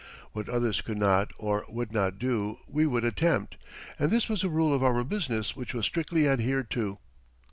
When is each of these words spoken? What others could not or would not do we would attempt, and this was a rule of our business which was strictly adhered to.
What 0.31 0.49
others 0.49 0.81
could 0.81 0.97
not 0.97 1.31
or 1.37 1.63
would 1.69 1.93
not 1.93 2.17
do 2.17 2.57
we 2.67 2.87
would 2.87 3.03
attempt, 3.03 3.57
and 3.99 4.09
this 4.09 4.27
was 4.29 4.43
a 4.43 4.49
rule 4.49 4.73
of 4.73 4.81
our 4.83 5.03
business 5.03 5.55
which 5.55 5.75
was 5.75 5.85
strictly 5.85 6.27
adhered 6.27 6.71
to. 6.71 6.97